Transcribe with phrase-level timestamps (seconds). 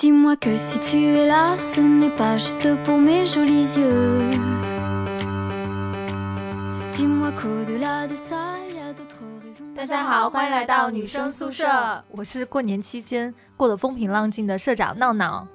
[0.00, 4.30] Dis-moi que si tu es là, ce n'est pas juste pour mes jolis yeux.
[6.94, 9.74] Dis-moi qu'au-delà de ça, il y a d'autres raisons.
[9.74, 15.46] 大家好，欢迎来到女生宿舍，我是过年期间过得风平浪静的社长闹闹。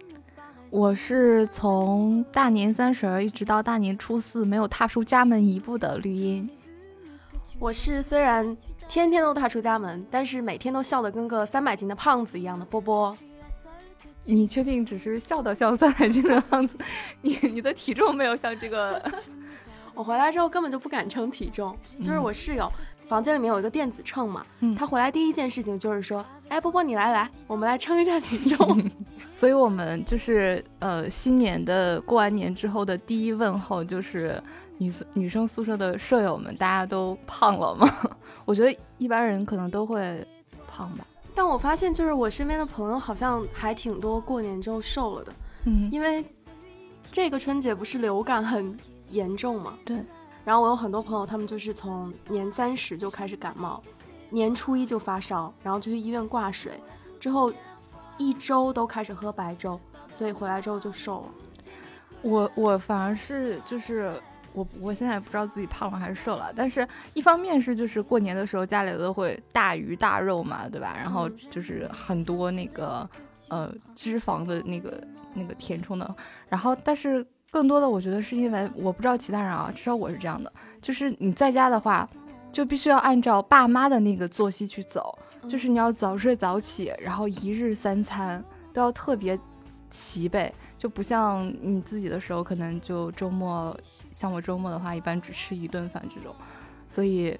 [0.69, 6.47] 我是从大年三十儿一直到大年初四没有踏出家门一步的绿茵。
[7.57, 8.55] 我是虽然
[8.87, 13.17] 天天都踏出家门，但是每天都笑得跟个三百斤的胖子一样的波波。
[14.25, 16.77] 你确定只是笑到像三百斤的样子？
[17.21, 19.01] 你你的体重没有像这个？
[19.93, 22.69] 我回来之后根本就不敢称体重，就是我室友
[23.07, 28.91] 房间里面有一个电子秤嘛，嗯他回来第一件事情就是说，哎，波波你来来，我们来称一下体重。
[29.31, 34.41] 所以我们就是呃，新年的过完年之后的第一问候就是
[34.79, 37.87] 女女生宿舍的舍友们，大家都胖了吗？
[38.43, 40.27] 我觉得一般人可能都会
[40.67, 41.05] 胖吧。
[41.35, 45.33] 但我发现就是我身边的朋友好像还挺多过年之后瘦了的，
[45.65, 46.25] 嗯，因为
[47.11, 48.75] 这个春节不是流感很
[49.09, 49.97] 严重嘛，对。
[50.45, 53.81] 然后我有很多朋友，他们就是从年三十就开始感冒，
[54.29, 56.79] 年初一就发烧，然后就去医院挂水，
[57.19, 57.51] 之后
[58.17, 59.79] 一周都开始喝白粥，
[60.13, 61.27] 所以回来之后就瘦了。
[62.21, 64.13] 我我反而是就是
[64.55, 70.95] 我我现在也不知道自己胖了还是瘦了，但是一方面是就是过年的时候家里都会大鱼大肉嘛，对吧？
[70.97, 73.07] 然后就是很多那个
[73.49, 75.03] 呃脂肪的那个
[75.33, 76.15] 那个填充的，
[76.47, 82.09] 然后但是更多的我觉得是因为我不知道其他人啊，至少我是这样的，就是你在家的话
[82.51, 85.17] 就必须要按照爸妈的那个作息去走，
[85.49, 89.37] 就是你要早睡早起，然后一日三餐都要特别
[89.89, 90.53] 齐备。
[90.77, 93.75] 就不像你自己的时候，可能就周末，
[94.15, 96.33] 像我周末的话，一般只吃一顿饭这种，
[96.87, 97.37] 所以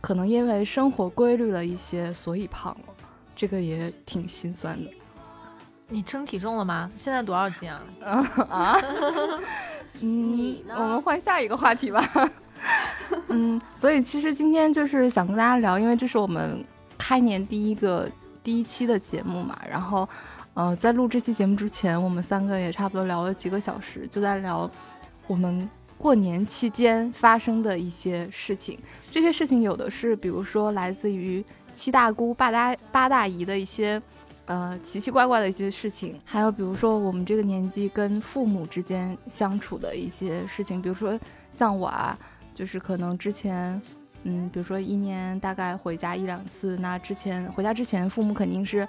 [0.00, 2.94] 可能因为生活规律了一些，所以胖了，
[3.36, 4.90] 这个也挺心酸的。
[5.86, 6.90] 你称体重了吗？
[6.96, 7.80] 现在多少斤啊？
[8.50, 8.80] 啊，
[10.00, 12.04] 嗯，我们换下一个话题吧。
[13.28, 16.64] 嗯，所以其实今天就是想跟大家聊，因为这是我们
[16.98, 18.10] 开年第一个
[18.42, 20.08] 第一期的节目嘛，然后。
[20.54, 24.68] 呃，在录这期节目之前，我们三个也差不多聊了几个小时，就在聊
[25.28, 28.78] 我们过年期间发生的一些事情。
[29.10, 34.00] 这些事情有的是，比如说来自于七大姑八大八大姨的一些
[34.46, 41.18] 呃奇奇怪怪的一些事情，还有比如说我们这个年纪跟父母之间相处的一些事情，比如说
[41.50, 42.18] 像我啊，
[42.54, 43.80] 就是可能之前
[44.22, 48.86] 嗯，比如说一年大概回家一两次，那之前回家之前，父母肯定是。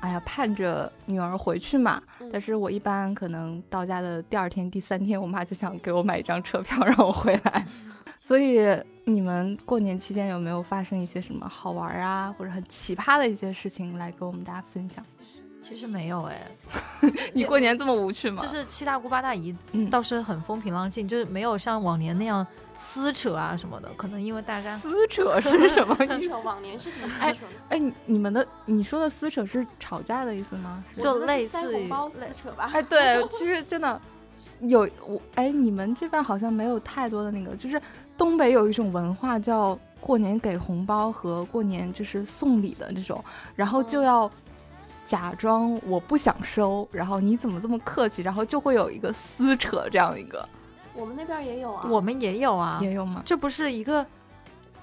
[0.00, 2.00] 哎呀，盼着女儿回去嘛。
[2.32, 7.66] 但是我一般可能到家的第二天、第三天，我妈就想给我买一张车票 让我回来。
[8.22, 8.60] 所以
[9.04, 15.04] 你们过年期间有没有发生一些什么好玩啊，或者很奇葩的一些事情来跟我们大家分享？
[15.66, 16.46] 其实没有哎，
[17.34, 18.40] 你过年这么无趣吗？
[18.42, 22.46] 就是七大姑八大姨嗯倒是很风平浪静，就是没有像往年那样
[22.78, 23.88] 撕扯啊什么的。
[23.96, 26.34] 可能因为大家撕扯是什么意思？
[26.44, 27.36] 往年是怎么哎
[27.70, 30.82] 哎，你你们的你说的撕扯是吵架的意思吗？
[30.96, 32.70] 就类似于塞红包撕扯吧。
[32.72, 34.00] 哎，对， 其实真的
[34.60, 37.80] 有我哎，你们这边好像没有太多的那个，就是
[38.16, 43.22] 东北有一种文化叫过年给红包和过年就是送礼的这种，
[43.56, 44.30] 然后就要
[45.04, 50.48] 假装我不想收，然后你怎么这么客气，然后就会有一个撕扯这样一个，
[50.98, 53.22] 我们那边也有啊，我们也有啊，也有吗？
[53.24, 54.04] 这不是一个。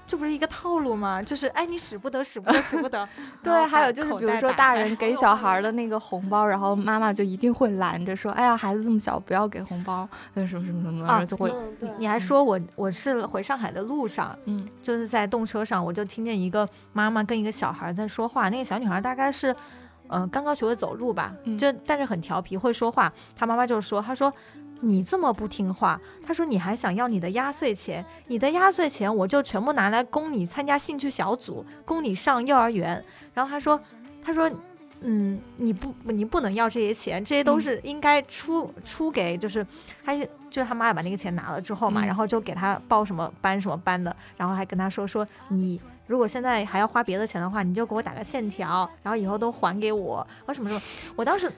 [0.08, 1.20] 这不是一个套路吗？
[1.20, 3.08] 就是哎，你使不得，使不得，使不得。
[3.42, 11.52] 对，还有就是，比如说大人给小孩的那个红包，然后妈妈就一定会拦着说：“哎呀，孩子这么小，不要给红包。”什么什么什么什么，然后就会。
[11.80, 19.52] 你你还说我我是回上海的路上，嗯，就是在动车上，我就听见一个妈妈跟一个小孩在说话，那个小女孩大概是。
[20.08, 23.12] 嗯、呃，刚刚学会走路吧，嗯就但是很调皮，会说话。
[23.34, 24.32] 她妈妈就说：“她说
[24.80, 33.02] 你这么不听话，他说你还想要你的压岁钱，你的压岁钱我就全部拿来供你参加兴趣小组，供你上幼儿园。”
[33.34, 33.80] 然后他说
[34.22, 34.50] ：“他说，
[35.00, 39.66] 嗯，你不你不能要这些钱，这些都是应该出、出给就是，
[40.04, 40.14] 他
[40.50, 50.80] 就是他妈把那个钱拿了之后嘛，嗯然后就给他报什么班什么班的，然后还跟他说说你。”如果现在还要花别的钱的话，你就给我打个欠条，然后以后都还给我，然后什么什么。
[51.16, 51.50] 我当时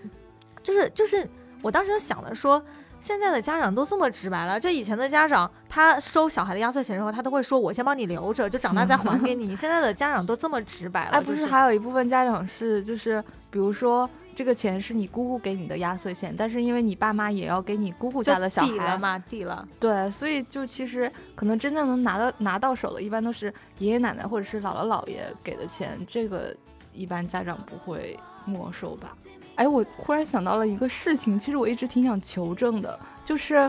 [0.62, 1.28] 就是就是，
[1.60, 2.64] 我当时想的说，
[3.00, 9.54] 现在的家长都这么直白了，这以前的家长他收小孩的压岁钱的时候，他都会说我先帮你留着，就长大再还给你。
[9.56, 14.08] 现在的家长都这么直白了，哎，不是还有一部分家长是就是，比如说。
[14.38, 26.56] 这个钱是你姑姑给你的压岁钱，但是因为你爸妈也要给你姑姑家的小孩嘛，递了，对，所以就其实可能真正能拿到拿到手的，一般都是爷爷奶奶或者是姥姥姥爷给的钱，这个
[26.92, 29.12] 一般家长不会没收吧？
[29.58, 33.68] 哎，我忽然想到了一个事情，其实我一直挺想求证的，就是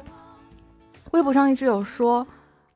[1.12, 2.26] 微博上一直有说，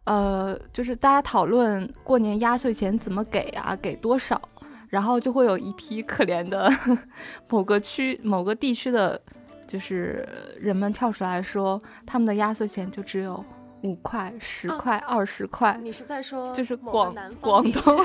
[0.06, 4.42] 呃，就是大家讨论过年压岁钱怎么给啊，给多少，
[4.90, 6.68] 然后就会有一批可怜的
[7.48, 9.22] 某个区、某个地区的，
[9.68, 10.28] 就是
[10.60, 13.46] 人们跳出来说，他们的压岁钱就只有
[13.84, 15.78] 五块、十块、二十块。
[15.82, 17.98] 你是在说就是广广东，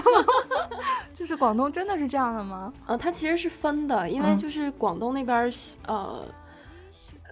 [1.15, 2.73] 就是广东真的是这样的吗？
[2.87, 5.51] 呃，它其实是分的，因为嗯就是广东那边儿
[5.87, 6.25] 呃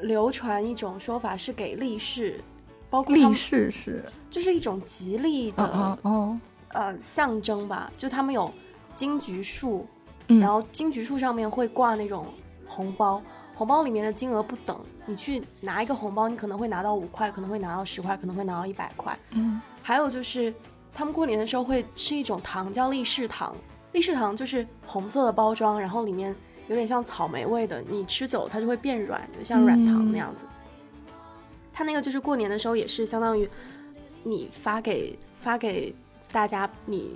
[0.02, 2.40] 流传一种说法是给利是，
[2.88, 8.50] 包括力士是，就是一种吉利的、嗯嗯哦，呃象征吧，就他们有
[8.94, 9.86] 金桔树，
[10.28, 12.26] 嗯然后金桔树上面会挂那种
[12.66, 13.20] 红包，
[13.54, 19.18] 红包里面的金额不等，你去拿一个红包，你可能会拿到五块，可能会拿到十块，可能会拿到一百块。
[19.32, 20.52] 嗯还有就是，
[20.92, 23.54] 他们过年的时候会吃一种糖，叫利是糖。
[23.92, 26.34] 利是糖就是红色的包装，然后里面
[26.68, 30.44] 有点像草莓味的，你吃久了它就会变软，就像软糖那样子。
[31.72, 33.48] 它那个就是过年的时候也是相当于
[34.24, 35.94] 你发给发给
[36.32, 37.12] 大家你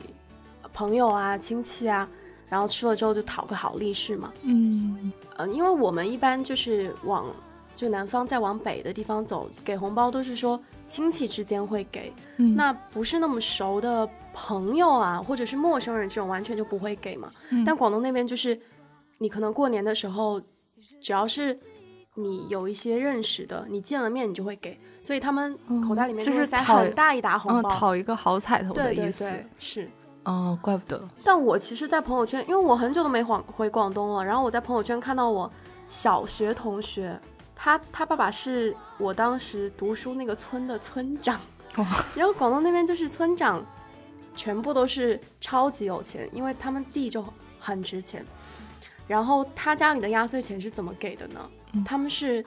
[0.72, 2.08] 朋友啊亲戚啊，
[2.48, 4.32] 然后吃了之后就讨个好利是嘛。
[4.42, 7.26] 嗯呃，因为我们一般就是往
[7.81, 17.31] 就南方再往北的地方走，给红包都是说亲戚之间会给，嗯，那不是那么熟的朋友啊，或者是陌生人这种完全就不会给嘛。
[17.49, 18.61] 嗯但广东那边就是，
[19.17, 20.38] 你可能过年的时候，
[21.00, 21.59] 只要是
[22.17, 25.56] 你有一些认识的，你见了面你就会给，所以他们
[25.88, 27.71] 口袋里面就就是会塞很大一沓红嗯包。
[27.71, 29.25] 讨一个好彩头的意思。
[29.25, 29.91] 对对，是。
[30.25, 31.03] 哦，怪不得。
[31.25, 35.50] 但我其实，在朋友圈，因为我很久都没回回广东了，然后我在朋友圈看到我
[35.88, 37.19] 小学同学，
[37.62, 41.39] 他他爸爸是我当时读书那个村的村长，
[42.17, 43.62] 然后广东那边就是村长，
[44.35, 47.23] 全部都是超级有钱，因为他们地就
[47.59, 48.25] 很值钱。
[49.07, 51.51] 然后他家里的压岁钱是怎么给的呢？
[51.73, 52.43] 嗯他们是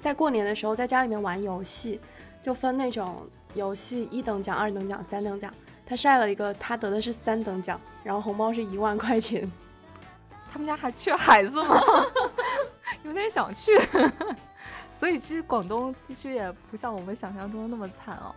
[0.00, 1.98] 在过年的时候在家里面玩游戏，
[2.40, 5.52] 就分那种游戏一等奖、二等奖、三等奖。
[5.84, 9.50] 他晒了一个，他得的是三等奖，然后红包是一万块钱。
[10.48, 11.82] 他们家还缺孩子吗？
[13.02, 13.72] 有点想去。
[14.98, 18.34] 所以其实广东地区也不像我们想象中那么惨哦。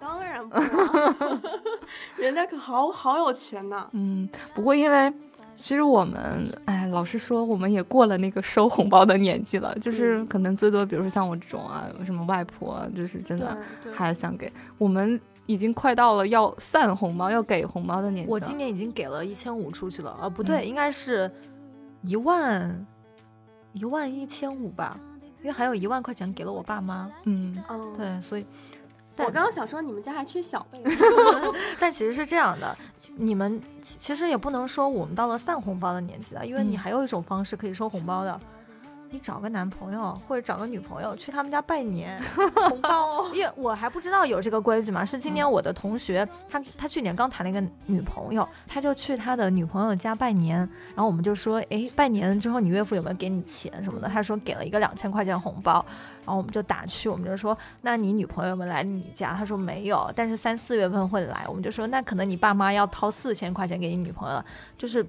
[0.00, 1.40] 当然不了，
[2.16, 3.86] 人家可好好有钱呢。
[3.92, 5.12] 嗯，不过因为
[5.58, 13.56] 其实我们，哎，老实说，我们也过了那个收红包的年纪了，就是嗯可能最多，比如说像我这种啊，什么外婆啊，就是真的
[13.92, 15.20] 还想给我们。
[15.46, 18.30] 已经快到了要散红包、要给红包的年纪。
[18.30, 21.28] 我今年已经给了一千五出去了，呃，不对，嗯应该是
[22.02, 22.86] 一万
[23.72, 24.98] 一万一千五吧，
[25.40, 27.10] 因为还有一万块钱给了我爸妈。
[27.24, 28.46] 嗯嗯，对，所以，
[29.18, 30.82] 我刚刚想说你们家还缺小辈，
[31.78, 32.76] 但其实是这样的，
[33.16, 38.40] 你们其其实也不能说我们到了散红包的年纪了，因为你嗯还有一种方式可以收红包的。
[39.12, 42.16] 你找个男朋友或者找个女朋友去他们家拜年，
[42.54, 45.04] 红包，因为我还不知道有这个规矩嘛。
[45.04, 50.58] 是今年我的同学，他他去年刚谈了一个女朋友，他就去他的女朋友家拜年，
[50.94, 54.08] 然后我们就说，哎，拜年之后你岳父有没有给你钱什么的？
[54.08, 55.84] 他说给了一个两千块钱红包，
[56.24, 59.34] 然后我们就打趣，我们就说，那你女朋友们来你家？
[59.34, 61.44] 他说没有，但是三四月份会来。
[61.48, 64.44] 我们就说，那可能你爸妈要掏四千块钱给你女朋友了，
[64.78, 65.04] 就是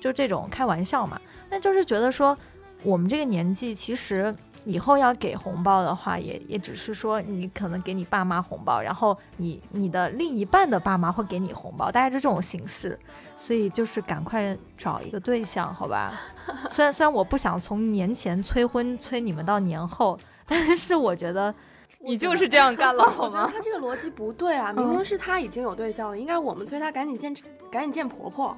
[0.00, 1.20] 就这种开玩笑嘛。
[1.50, 2.38] 那就是觉得说。
[2.82, 4.34] 我们这个年纪，其实
[4.64, 12.98] 以后要给红包的话，也也只是说你可能给你爸妈红包，然后你你的另一半的爸妈会给你红包，大概是这种形式。
[13.36, 16.12] 所以就是赶快找一个对象，好吧？
[16.68, 21.54] 虽然虽然我不想从年前催婚催你们到年后，但是我觉得
[22.00, 23.50] 你就是这样干了，好我觉得吗？
[23.50, 24.70] 他这个逻辑不对啊！
[24.76, 27.34] 明明是他已经有对象了，应该我们催他赶紧见
[27.70, 28.54] 赶紧见婆婆。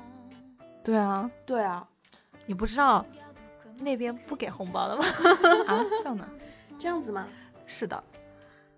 [0.82, 1.86] 对啊，对啊，
[2.46, 3.06] 你不知道
[3.82, 5.04] 那边不给红包的吗？
[5.68, 6.28] 啊，这样的，
[6.78, 7.26] 这样子吗？
[7.66, 7.96] 是的，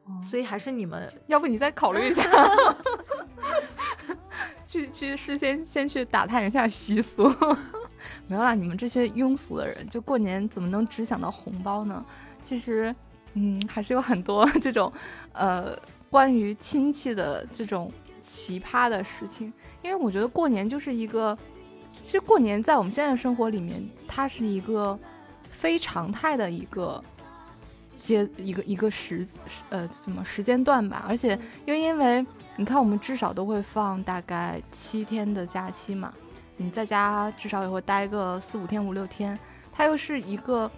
[0.04, 2.22] 哦所以还是你们要不你再考虑一下，
[4.66, 7.28] 去去事先先去打探一下习俗。
[8.26, 12.04] 没有啦，你们这些庸俗的人，就过年怎么能只想到红包呢？
[12.42, 12.94] 其实，
[13.32, 14.92] 嗯，还是有很多这种，
[15.32, 15.76] 呃，
[16.10, 19.52] 关于亲戚的这种奇葩的事情。
[19.82, 21.36] 因为我觉得过年就是一个，
[22.04, 24.96] 其实过年在我们现在的生活里面，它是一个
[25.48, 27.02] 非常态的一个
[27.98, 29.26] 阶一个一个时
[29.70, 32.24] 呃什么时间段吧，而且又因为
[32.56, 36.12] 你看我们至少都会放大概七天的假期嘛，
[36.58, 39.36] 你在家至少也会待个四五天五六天，
[39.72, 40.70] 它又是一个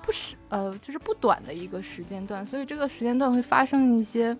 [0.00, 4.34] 不是呃就是不短的一个时间段，所以这个时间段会发生一些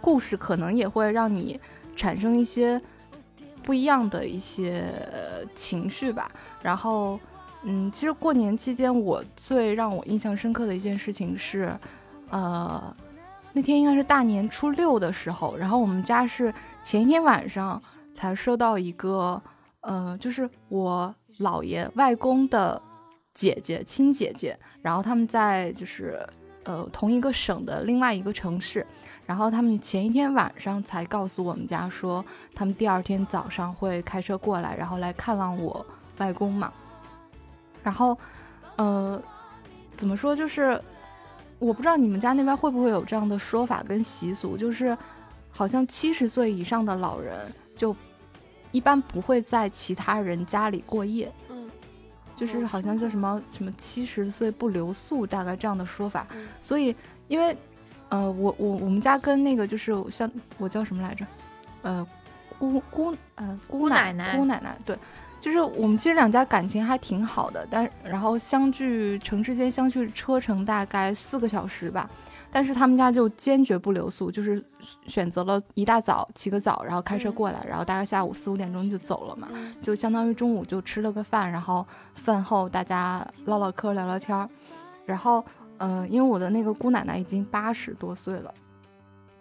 [0.00, 1.60] 故事，可能也会让你
[1.94, 2.80] 产生一些
[3.58, 4.92] 不一样的一些、
[5.54, 6.30] 情绪吧，
[6.62, 7.18] 然后。
[7.64, 11.76] 嗯，其实过年期间我最让我印象深刻的一件事情是，
[12.30, 12.96] 呃，
[13.52, 17.82] 那天应该是大年初六的时候，然后我们家是前一天晚上
[18.14, 19.42] 才收到一个，
[19.80, 22.80] 呃，就是我姥爷外公的
[23.34, 26.24] 姐姐亲姐姐，然后他们在就是
[26.62, 28.86] 呃同一个省的另外一个城市，
[29.28, 35.84] 然后他们前一天晚上才告诉我们家说，他们第二天早上会开车过来，然后来看望我
[36.16, 36.72] 外公嘛。
[37.82, 38.16] 然后，
[38.76, 39.22] 呃，
[39.98, 40.34] 怎么说？
[40.34, 40.82] 就是
[41.58, 44.96] 我不知道你们家那边会不会有这样的说法跟习俗，就是
[45.50, 47.94] 好像七十岁以上的老人就
[48.72, 51.30] 一般不会在其他人家里过夜。
[51.50, 51.70] 嗯，
[52.34, 56.26] 就是好像叫什么什么七十岁不留宿，大概这样的说法。
[56.32, 56.96] 嗯所以，
[57.28, 57.54] 因为
[58.08, 61.26] 呃，我我我们家跟那个就是像我叫什么来着？
[61.82, 62.06] 呃，
[62.58, 64.96] 姑姑呃姑姑奶奶奶姑奶奶对。
[65.40, 72.10] 就是我们其实两家感情还挺好的，但然后相距城市间相距车程大概四个小时吧，
[72.50, 74.60] 但是他们家就坚决不留宿，就是
[75.06, 81.86] 选择了一大早起个早，然后开车过来，然后大概下午四五点钟就走了嘛，嗯就相当于中午就吃了个饭，然后
[82.16, 84.48] 饭后大家唠唠嗑聊聊天儿，
[85.06, 88.52] 然后嗯、呃因为我的那个姑奶奶已经八十多岁了，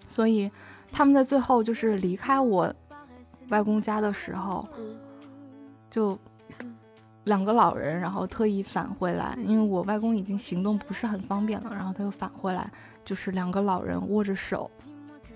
[0.07, 0.49] 所以
[0.91, 2.73] 他们在最后就是离开我
[3.49, 4.97] 外公家的时候，嗯
[5.89, 6.17] 就
[7.25, 12.71] 两个老人，然后特意返回来，因为我外公已经行动不是很方便了，然后他又返回来，
[13.03, 14.69] 就是两个老人握着手，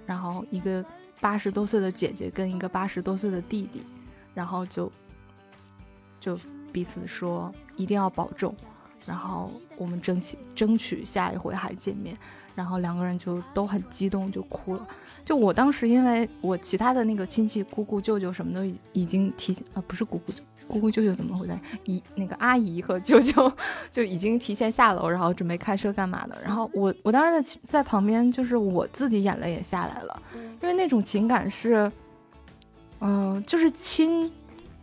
[0.05, 0.85] 然后一个
[1.19, 3.83] 八十多岁的姐姐跟一个八十多岁的弟弟，
[4.33, 4.91] 然后就
[6.19, 6.37] 就
[6.71, 8.55] 彼此说一定要保重，
[9.05, 12.15] 然后我们争取争取下一回还见面。
[12.53, 14.85] 然后两个人就都很激动，就哭了。
[15.25, 20.33] 就我当时，因为我其他的那个亲戚、姑姑、舅舅什么都已已经提啊不是姑姑
[20.67, 21.59] 姑姑舅舅怎么回来？
[21.85, 23.51] 姨那个阿姨和舅舅
[23.89, 26.37] 就已经提前下楼，然后准备开车干嘛的。
[26.43, 30.21] 然后我我当时在在旁边，就是我自己眼泪也下来了，
[30.61, 31.89] 因为那种情感是，
[32.99, 34.29] 嗯、就是亲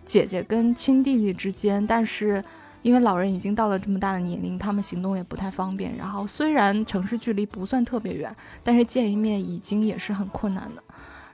[0.06, 2.42] 姐姐跟亲弟弟之间，但是
[2.88, 5.94] 因为老人已经到了这么大的年龄，他们行动也不太方便。
[5.94, 10.82] 然后虽然城市距离不算特别远，但是见一面已经也是很困难的。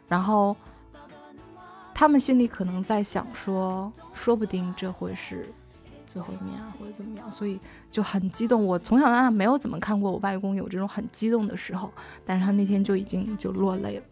[0.09, 0.57] 然后
[1.95, 5.49] 他们心里可能在想说，说不定这会是
[6.09, 8.67] 最后一面啊，或者怎么样，所以就很激动。
[8.67, 11.89] 我从小到大没有怎么看过我外公有这种很激动的时候，
[12.27, 14.03] 但是他那天就已经就落泪了。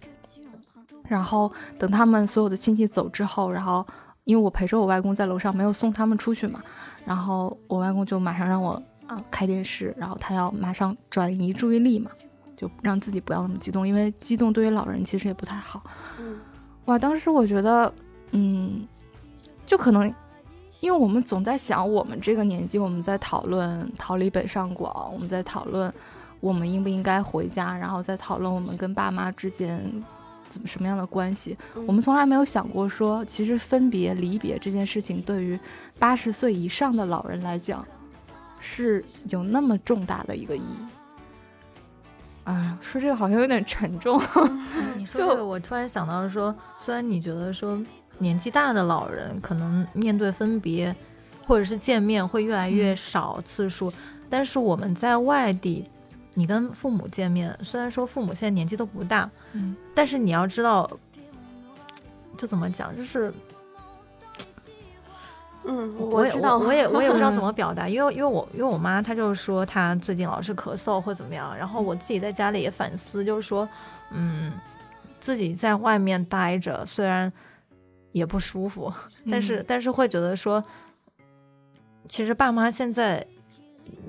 [1.09, 3.85] 然后等他们所有的亲戚走之后，然后
[4.25, 6.63] 因为我陪着我外公在楼上，没有送他们出去嘛，
[7.05, 12.11] 然后我外公就马上让我啊、开电视，然后他要马上转移注意力嘛，
[12.57, 15.83] 就让自己不要那么激动，因为激动对于老人其实也不太好。
[16.19, 16.39] 嗯
[16.87, 17.93] 哇，当时我觉得，
[18.31, 18.87] 嗯，
[19.67, 20.13] 就可能，
[20.81, 25.93] 因为我们总在想，我们这个年纪，我们在讨论逃离北上广，我们在讨论
[26.41, 29.85] 我们应不应该回家，然后在讨论我们跟爸妈之间
[30.53, 31.57] 怎么什么样的关系。
[31.75, 35.59] 嗯我们从来没有想过说，其实分别离别这件事情，对于
[35.99, 37.85] 八十岁以上的老人来讲，
[38.61, 40.77] 是有那么重大的一个意义。
[42.45, 44.21] 啊，说这个好像有点沉重。
[44.37, 44.47] 就
[44.97, 47.81] 你说这个，我突然想到说，虽然你觉得说
[48.19, 50.95] 年纪大的老人可能面对分别
[51.47, 53.93] 或者是见面会越来越嗯少次数，
[54.29, 55.85] 但是我们在外地，
[56.35, 60.91] 你跟父母见面，虽然说父母现在年纪都不大，嗯但是你要知道，
[62.37, 63.33] 就怎么讲，就是
[65.65, 67.53] 嗯，我也知道，我我也我也不知道怎么。
[67.53, 73.69] 表达，因为因为我因为我妈她就是说她最近老是咳嗽或怎么样，然后我自己在家里也反思，就是说，
[74.11, 74.53] 嗯，
[75.21, 77.31] 自己在外面待着虽然
[78.13, 78.93] 也不舒服，
[79.31, 79.65] 但是、嗯。
[79.69, 80.65] 但是会觉得说，
[82.09, 83.25] 其实爸妈现在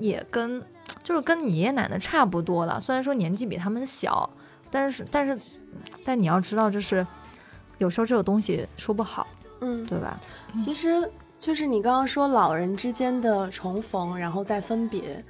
[0.00, 0.64] 也跟
[1.04, 4.28] 就是跟你爷爷奶奶差不多了，虽然说年纪比他们小，
[4.70, 5.38] 但是但是
[6.04, 7.06] 但你要知道，就是
[7.78, 9.26] 有时候这个东西说不好，
[9.60, 10.18] 嗯，对吧？
[10.56, 11.08] 其实
[11.38, 15.22] 就是你刚刚说老人之间的重逢，然后再分别，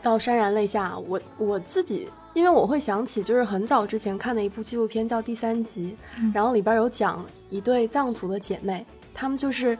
[0.00, 0.98] 到潸然泪下。
[0.98, 9.78] 我我自己，因为我会想起，就是很早之前看的一部纪录片叫《第三集》，嗯然后里边有讲一对藏族的姐妹，她们就是，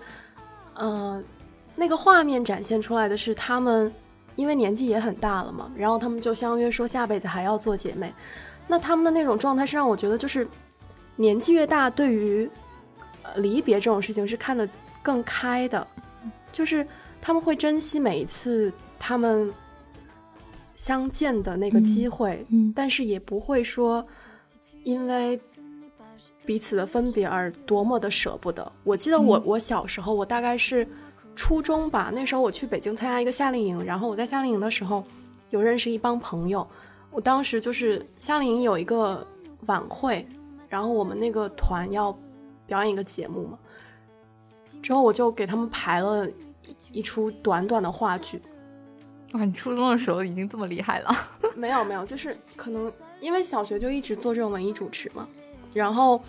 [0.75, 1.23] 呃，
[1.75, 3.91] 那个画面展现出来的是她们，
[4.37, 8.13] 因为年纪也很大了嘛，然后他们就相约说下辈子还要做姐妹。
[8.69, 10.47] 那他们的那种状态是让我觉得，就是
[11.17, 12.49] 年纪越大，对于
[13.23, 14.69] 呃离别这种事情是看得
[15.03, 15.87] 更开的，
[16.53, 16.87] 就是
[17.21, 19.53] 他们会珍惜每一次他们
[20.75, 24.07] 相见的那个机会，嗯但是也不会说
[24.85, 25.41] 因为
[26.45, 28.71] 彼此的分别而多么的舍不得。
[28.85, 30.87] 我记得我、嗯我小时候，我大概是
[31.37, 35.05] 初中吧，那时候我去北京参加一个夏令营，然后我在夏令营的时候
[35.51, 36.67] 有认识一帮朋友，
[37.11, 39.25] 我当时就是夏令营有一个
[39.67, 40.27] 晚会，
[40.69, 42.11] 然后我们那个团要
[42.67, 43.59] 表演一个节目嘛，
[44.83, 46.27] 之后我就给他们排了
[46.91, 48.41] 一出短短的话剧。
[49.35, 51.15] 哇，你初中的时候已经这么厉害了？
[51.55, 52.91] 没有没有，就是可能
[53.21, 55.29] 因为小学就一直做这种文艺主持嘛，
[55.75, 56.21] 然后。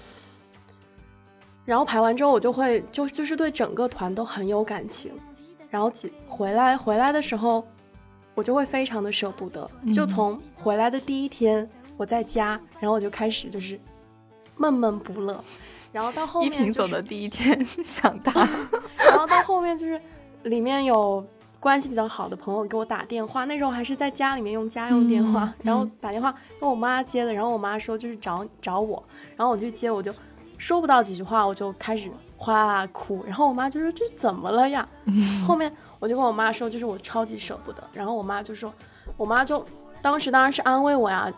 [1.67, 5.11] 然后排完之后，我就会就就是对整个团都很有感情，
[5.69, 7.61] 然后几回来回来的时候，
[8.33, 9.69] 我就会非常的舍不得。
[9.93, 13.77] 就从回来的第一天，我在家，然后我就开始就是
[14.55, 15.43] 闷闷不乐，
[15.91, 18.47] 然后到后面一走的第一天 想他，
[18.97, 19.99] 然后到后面就是
[20.43, 21.21] 里面有
[21.59, 29.03] 关系比较好的朋友给我打电话，那时候还是在家里面用家用电话，然后打电话跟我妈接的，然后我妈说就是找找我，
[29.35, 30.15] 然后我就接，我就。
[30.57, 34.87] 说不到几句话，我就开始哗啦啦哭，然后我妈就说这怎么了呀？
[35.47, 38.73] 后面我就跟我妈说，就是我超级舍不得，然后我妈就说，
[39.15, 39.65] 我妈就
[40.01, 41.31] 当时当然是安慰我呀，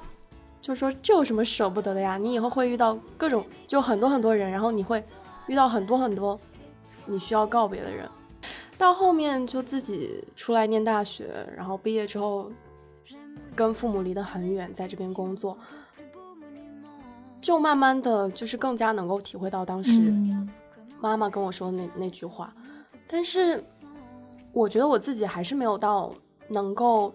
[0.61, 2.17] 就说这有什么舍不得的呀？
[2.17, 5.03] 你以后会遇到各种就很多很多人，然后你会
[5.47, 6.39] 遇到很多很多
[7.05, 8.07] 你需要告别的人，
[8.77, 12.51] 到后面就自己出来念大学，然后毕业之后
[13.55, 15.57] 跟父母离得很远，在这边工作。
[17.41, 20.13] 就慢慢的就是更加能够体会到当时
[20.99, 22.53] 妈妈跟我说的那那句话，
[23.07, 23.63] 但是
[24.51, 26.13] 我觉得我自己还是没有到
[26.49, 27.13] 能够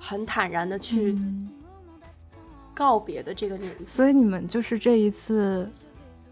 [0.00, 1.18] 很坦然的去
[2.72, 3.84] 告别的这个年纪。
[3.86, 5.70] 所以你们就是这一次，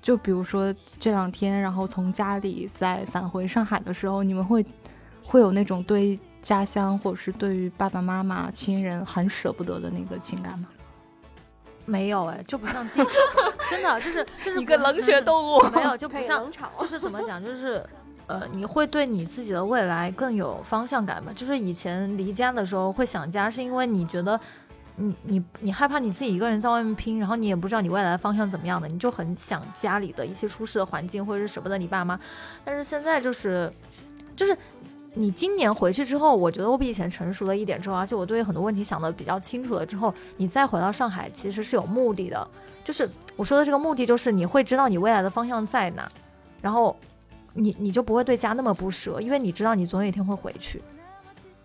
[0.00, 4.64] 就比如说这两天，然后从家里再返回上海的时候，你们会
[5.22, 10.68] 会有那种对家乡或者是对于爸爸妈妈亲人很舍不得的那个情感吗？
[11.86, 13.04] 没有哎，就不像地，
[13.70, 17.84] 真的就是就是一个冷血动物，没有就不像， 就是怎么讲，就是
[18.26, 21.32] 呃，你会对你自己的未来更有方向感嘛？
[21.34, 24.38] 就是以前离家的时候会想家，是因为你觉得
[24.96, 32.18] 你你你害怕你自己一个人在外面拼，然后你也不知道你未来的方向怎么样的，你就很想家里的一些舒适的环境，或者是舍不得你爸妈。
[32.64, 33.72] 但是现在就是
[34.34, 34.56] 就是。
[35.16, 42.48] 你今年回去之后，我觉得我比以前成熟了一点之后，而且我对很多问题想的比较清楚了之后，你再回到上海，其实是有目的的。
[42.84, 46.10] 就是我说的这个目的，就是你会知道你未来的方向在哪，
[46.60, 46.96] 然后
[47.52, 50.82] 你你就不会对家那么不舍，因为你知道你总有一天会回去，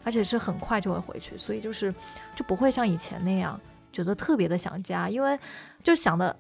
[0.04, 1.94] 而且是很快就会回去，所以就是
[2.36, 3.60] 就不会像以前那样
[3.92, 5.38] 觉得特别的想家，因为
[5.84, 6.36] 就想的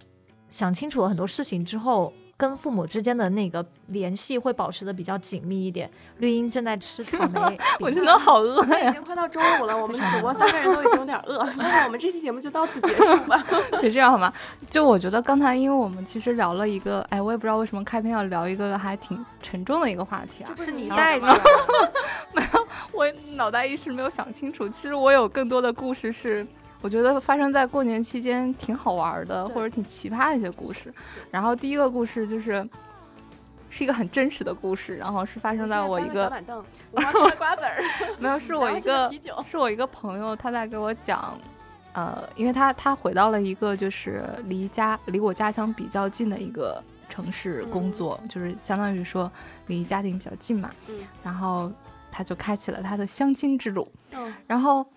[0.48, 2.14] 想清楚了很多事情之后。
[2.40, 5.92] 跟父母之间的那个联系会保持的比较紧密一点。
[6.20, 8.90] 绿茵正在吃草莓， 我真的好饿呀！
[8.90, 13.44] 已经快到中午了， 我们主播三个人都已经有点饿，那我们这期节目就到此结束吧。
[13.82, 14.32] 别这样好吗？
[14.70, 20.52] 就我觉得刚才，因为我们其实聊了一个，哎，我也不知道为什么开篇要聊一个还挺沉重的一个话题啊。
[20.56, 21.28] 不是你带的？
[22.34, 24.70] 没有，我脑袋一时没有想清楚。
[24.70, 26.48] 其实我有更多的故事是。
[26.82, 30.94] 我觉得发生在过年期间挺好玩的，或者挺奇葩的一些故事。
[31.30, 32.66] 然后第一个故事就是，
[33.70, 37.84] 是一个很真实的故事，然后是发生在我一个小板凳，我瓜子儿，
[38.18, 39.12] 没有，是我一个
[39.44, 41.38] 是我一个朋友，他在给我讲，
[41.92, 49.30] 呃，因为他他回到了一个就是离家离我家乡比较近的一个城市工作，就是相当于说
[49.68, 50.72] 离家庭比较近嘛。
[50.88, 50.98] 嗯。
[51.22, 51.70] 然后
[52.10, 53.92] 他就开启了他的相亲之路。
[54.14, 54.34] 嗯。
[54.48, 54.88] 然后。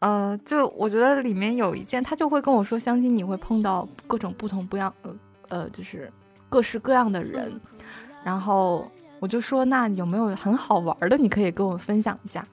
[0.00, 5.16] 呃，就我觉得里面有一件，他就会跟我说，相亲你会碰到各种不同不样，呃
[5.48, 6.12] 呃，就是
[6.48, 7.58] 各式各样的人。
[8.22, 12.44] 然后我就说，那有没有很好玩的，你可以跟我分享一下？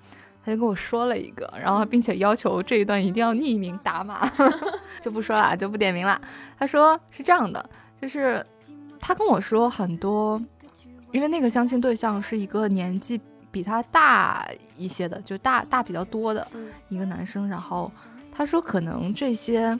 [0.45, 4.29] 他就跟我说了一个，然后并且要求这一段一定要匿名打码，
[5.01, 6.19] 就不说了，就不点名了。
[6.58, 7.69] 他说是这样的，
[8.01, 8.45] 就是
[8.99, 10.41] 他跟我说很多，
[11.12, 13.19] 因为那个相亲对象是一个年纪。
[13.54, 16.46] 比他大一些的，就大大比较多的
[16.89, 17.92] 一个男生，然后
[18.32, 19.80] 他说可能这些，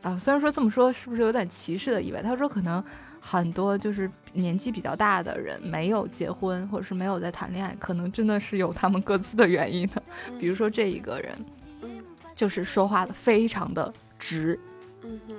[0.00, 2.22] 啊，虽然说这么说是不是有点歧视的意味？
[2.22, 2.82] 他说可能
[3.20, 10.00] 很多就是年纪比较大的人没有结婚或者是没有在谈恋爱，可能真的是有他们各自的原因的。
[10.38, 11.36] 比如说这一个人，
[12.32, 14.56] 就是说话的非常的直，
[15.02, 15.36] 嗯哼，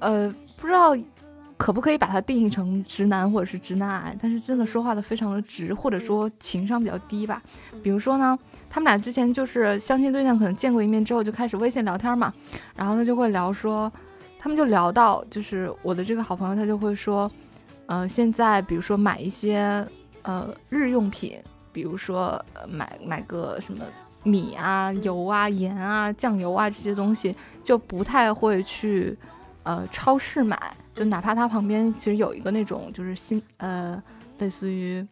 [0.00, 0.94] 呃，不知道。
[1.62, 4.16] 可不可以把它定义成直男或者是直男癌？
[4.20, 7.40] 但是真的说话的非常的直，或者说情商比较低吧。
[7.84, 8.36] 比如说呢，
[8.68, 12.34] 他们俩之前就是相亲对象，可能见过一面之后就开始微信聊天嘛，
[12.74, 13.90] 然后他就会聊说，
[14.40, 17.30] 他们就聊到就是我的这个好朋友，他就会说，
[17.86, 19.86] 嗯，现在比如说买一些
[20.22, 21.40] 呃日用品，
[21.72, 23.84] 比如说买买个什么
[24.24, 29.16] 米啊、油啊、盐啊、酱油啊这些东西，就不太会去
[29.62, 30.58] 呃超市买。
[30.94, 34.02] 就哪怕他旁边其实有一个那种就是新呃
[34.38, 35.06] 类似于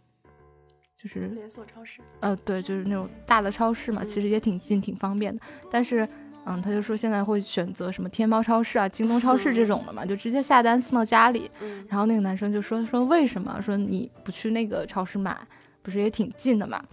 [1.00, 5.40] 就是连锁超市，呃，对，就是那种大的超市嘛，其实也挺近、挺方便的。
[5.70, 6.06] 但是，
[6.44, 11.50] 嗯，他就说现在会选择什么天猫超市啊、京东超市这种的嘛，就直接下单送到家里。
[11.62, 13.58] 嗯，然后那个男生就说说为什么？
[13.62, 15.34] 说你不去那个超市买，
[15.80, 16.84] 不是也挺近的嘛？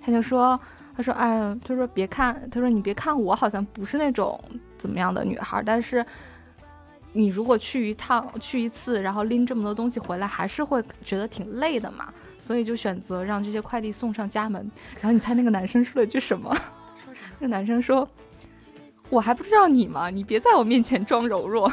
[0.00, 0.58] 他就说，
[0.96, 4.42] 他说，哎，他说别看，他说你别看我好像不是那种
[4.78, 6.02] 怎么样的女孩，但是
[7.12, 12.12] 你如果去一趟、去一次，然后拎这么多东西回来，还是会觉得挺累的嘛。
[12.40, 14.70] 所以就选择让这些快递送上家门。
[14.96, 16.54] 然后你猜那个男生说了句什么？
[17.04, 17.28] 说什么？
[17.40, 18.08] 那个男生说
[19.10, 20.08] ：“我还不知道你吗？
[20.08, 21.72] 你别在我面前装柔弱。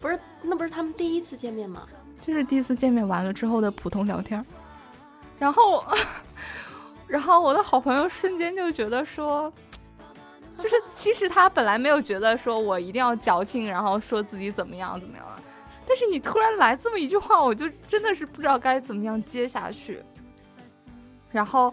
[0.00, 1.82] 不是，那不是他们第一次见面吗？”
[2.20, 4.44] 就是第一次见面完了之后的普通聊天。
[5.38, 5.84] 然后，
[7.06, 9.52] 然后我的好朋友瞬间就觉得说，
[10.62, 15.26] 就是其实他本来没有觉得说我一定要矫情，然后说自己怎么样怎么样。
[15.88, 20.00] 但是你突然来这么一句话，我就真的是不知道该怎么样接下去。
[21.30, 21.72] 然后，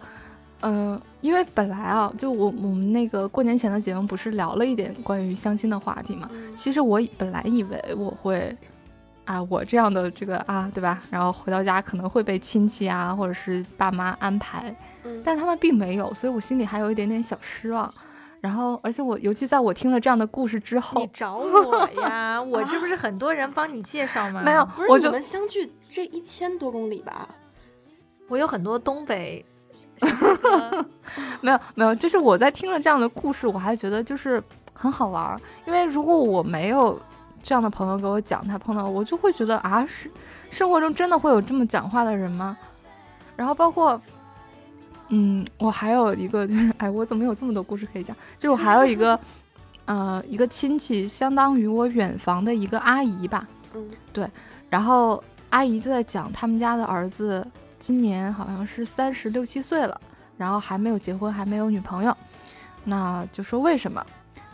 [0.61, 6.29] 嗯、因为本来啊，就我我们那个过年前的节目不是聊了一点关于相亲的话题嘛？
[6.31, 8.55] 嗯其实我本来以为我会，
[9.25, 11.01] 啊，我这样的这个啊，对吧？
[11.09, 17.91] 然后回到家可能会被亲戚啊或者是爸妈安排，嗯，但他们并没有，所以我心里还有一点点小失望。
[18.43, 22.41] 然后，而且我尤其在我听了这样的故事之后你，找我呀？
[22.43, 24.41] 我这不是很多人帮你介绍吗？
[24.43, 27.25] 没有，不是我你们相距这一千多公里吧？
[28.27, 29.45] 我有很多东北
[31.39, 35.39] 没有没有，就是我在听了这样的故事，我还觉得就是很好玩儿。
[35.65, 36.99] 因为如果我没有
[37.41, 40.11] 这样的朋友给我讲他碰到，我就会觉得啊，是
[40.49, 42.57] 生活中真的会有这么讲话的人吗？
[43.37, 43.99] 然后包括，
[45.15, 48.17] 嗯，我还有一个就是，哎，我怎么有这么多故事可以讲？
[48.39, 49.19] 就是我还有一个，
[49.85, 53.47] 呃，一个亲戚，相当于我远房的一个阿姨吧。
[53.75, 54.29] 嗯
[54.71, 57.47] 然后阿姨就在讲他们家的儿子
[57.77, 60.01] 今年好像是三十六七岁了，
[60.35, 62.17] 然后还没有结婚，还没有女朋友，
[62.83, 64.03] 那就说为什么？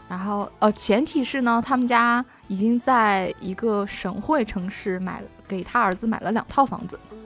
[0.10, 7.18] 然后呃，前提是呢，他们家已经在一个省会城市买给他儿子买了两套房子，嗯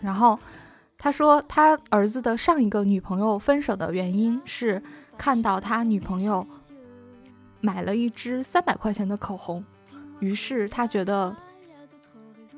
[0.00, 0.38] 然后
[0.98, 4.82] 他说他儿子的上一个女朋友分手的原因是
[5.16, 6.46] 看到他女朋友
[7.60, 9.64] 买了一支三百块钱的口红，
[10.20, 11.34] 于是他觉得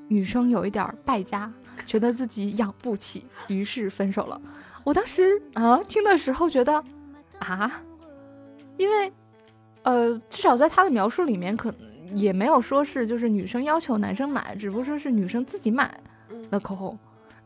[0.07, 1.53] 女生有一点儿败家，
[1.85, 4.41] 觉得自己养不起，于是分手了。
[4.85, 6.83] 我当时啊听的时候觉得
[7.41, 7.83] 啊，
[8.77, 9.13] 因为
[9.83, 11.75] 呃至少在他的描述里面，可
[12.15, 16.99] 也没有说是就是女生要求男生买，只不过说是女生自己买嗯的口红。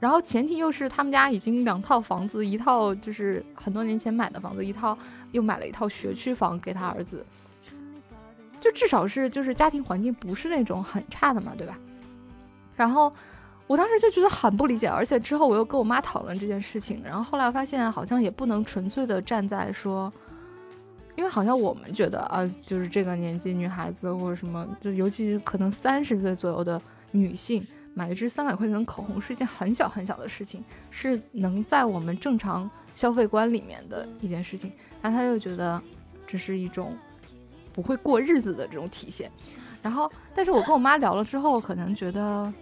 [0.03, 4.99] 然后前提又是他们家已经两套房子，一套就是很多年前买的房子，一套
[5.31, 7.25] 又买了一套学区房给他儿子，
[8.61, 11.79] 就至少是就是家庭环境不是那种很差的嘛，对吧？
[12.75, 13.13] 然后
[13.69, 20.13] 我当时就觉得很不理解，而且之后我又跟我妈讨论这件事情，然后后来发现好像也不能纯粹的站在说，
[21.15, 27.65] 因为好像我们觉得啊，就是这个年纪女孩子或者什么，就尤其是可能三十岁左右的女性。
[27.95, 35.83] 买一支三百块钱的口红是一件很小很小的事情，是能在我们正常消费观里面的一件事情，但他就觉得
[36.27, 36.97] 这是一种
[37.73, 39.31] 不会过日子的这种体现。
[39.83, 42.53] 然后，但是我跟我妈聊了之后，可能觉得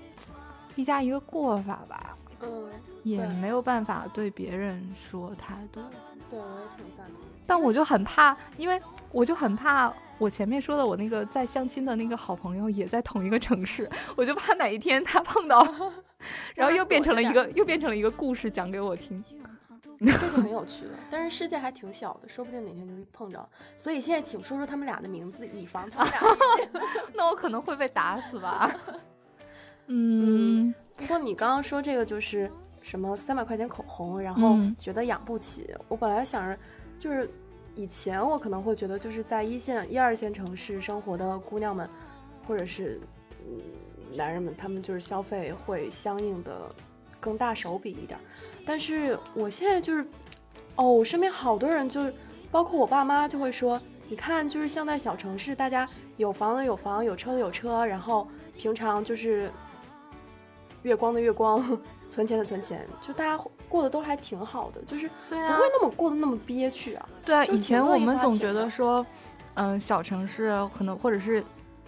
[0.75, 2.71] 一家一个过法吧，嗯，
[3.03, 5.83] 也没有办法对别人说太多。
[6.31, 7.17] 对，我也挺赞同。
[7.47, 8.81] 但我就很怕，因为
[9.13, 15.61] 我就很怕我前面说的我那个在相亲的那个好朋友也在同一个城市，我就怕哪一天他碰到，
[16.55, 19.23] 然后又变成了一个 又变成了一个故事讲给我听。
[20.01, 20.93] 这就很有趣了。
[21.11, 23.47] 但是世界还挺小的，说不定哪天就碰着。
[23.77, 26.81] 所以现在请说说他们俩的名字，以防他们俩。
[27.15, 28.71] 那我可能会被打死吧？
[29.89, 32.51] 嗯，不过你刚刚说这个就是
[32.83, 35.75] 什么三百块钱口红，然后嗯觉得养不起。
[35.89, 36.59] 我本来想着，
[36.99, 37.29] 就是
[37.77, 41.89] 以前我可能会觉得，就是在一线、一二线城市生活的姑娘们，
[42.47, 43.01] 或者是
[43.49, 43.61] 嗯
[44.17, 46.53] 男人们，他们就是消费会相应的
[47.19, 48.23] 更大手笔一点儿。
[48.67, 50.07] 但是我现在就是，
[50.77, 52.15] 哦，我身边好多人就是，
[52.51, 59.51] 包括我爸妈就会说，你看，就是像在小城市，大家有房的有房，有车的有车，然后平常就是
[60.83, 67.09] 月光的月光，存钱的存钱，就大家过得都还挺好的，就是不会，那么过得那么憋屈啊。
[67.25, 69.07] 对啊，以前我们总觉得说，
[69.55, 71.43] 嗯、小城市可能或者是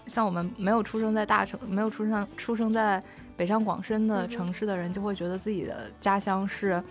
[0.07, 3.03] 像我们没有出生在大城，没有出生出生在
[3.37, 6.83] 北上广深的城市的人，就会觉得自己的家乡是。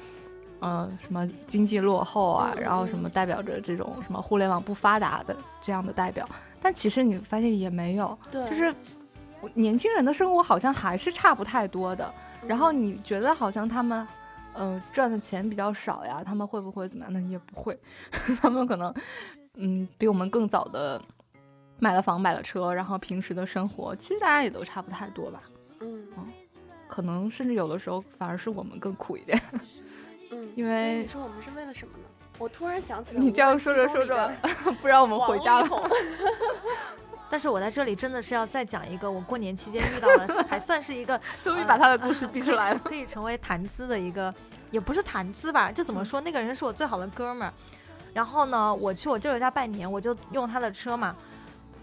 [0.64, 6.30] 呃，什么经济落后啊，嗯然后什么代表着这种什么互联网不发达的这样的代表，
[6.62, 8.72] 但其实你发现也没有，就是
[9.56, 12.14] 年轻人的生活好像还是差不太多的。
[12.46, 14.08] 然后你觉得好像他们
[14.54, 17.14] 呃，赚的钱比较少呀，他们会不会怎么样？
[17.14, 17.78] 那也不会，
[18.42, 18.94] 他们可能，
[19.56, 21.02] 嗯，比我们更早的
[21.80, 25.42] 买了房、买了车，然后平时的生活，其实大家也都差不太多吧。
[25.80, 26.08] 嗯
[26.88, 29.42] 可能甚至有的时候反而是我们更苦一点。
[30.32, 32.04] 嗯， 因为你说我们是为了什么呢？
[32.38, 34.30] 我突然想起来你这样说着说着，
[34.82, 35.90] 不让我们回家了。
[37.32, 42.80] 但是我在这里真的是要再讲一个，我过年期间遇到的， 还算是一个 终于把他的故事逼出来了。
[42.84, 44.32] 可以成为谈资的一个，
[44.70, 47.54] 也不是谈资吧，就怎么说，那个人是我最好的哥们儿。
[48.14, 51.16] 然后呢，我去我舅舅家拜年，我就用他的车嘛，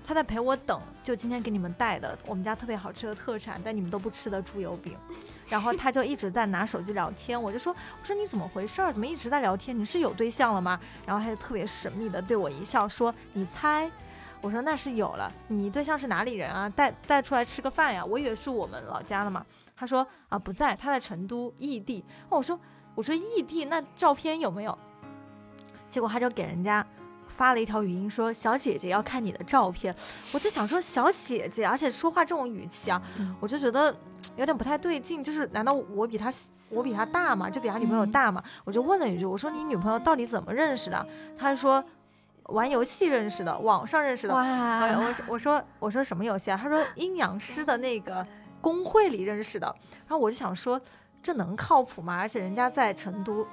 [0.07, 4.95] 他在陪我等，就今天给你们带的我们家特别好吃的特产，但你们都不吃的猪油饼。
[5.49, 8.93] 然后他就一直在拿手机聊天，我就说，我说你怎么回事儿？
[8.93, 9.75] 怎么一直在聊天？
[9.79, 10.79] 你是有对象了吗？
[11.07, 13.91] 然后他就特别神秘的对我一笑，说，你猜。
[14.40, 16.68] 我说那是有了，你对象是哪里人啊？
[16.68, 18.05] 带带出来吃个饭呀？
[18.05, 19.44] 我以为是我们老家的嘛。
[19.77, 22.05] 他说啊不在，他在成都异地。
[22.29, 22.59] 哦，我说
[22.94, 24.79] 我说异地，那照片有没有？
[25.88, 26.87] 结果他就给人家
[27.27, 29.94] 发了一条语音说小姐姐要看你的照片。
[30.33, 33.03] 我就想说小姐姐，而且说话这种语气啊，
[33.40, 33.94] 我就觉得
[34.37, 35.22] 有点不太对劲。
[35.22, 36.33] 就是难道我比他
[36.70, 37.51] 我比他大吗？
[37.51, 38.42] 就比他女朋友大吗？
[38.64, 41.07] 我就问了一句，我说你女朋友到底怎么认识的？
[41.37, 41.85] 他说。
[42.49, 44.35] 玩游戏认识的，网上认识的。
[44.35, 44.87] 哇！
[44.99, 46.59] 我说我说我说什么游戏啊？
[46.61, 48.27] 他说阴阳师的那个
[48.61, 49.67] 公会里认识的。
[50.07, 50.81] 然后我就想说，
[51.23, 52.19] 这能靠谱吗？
[52.19, 53.47] 而且人家在成都。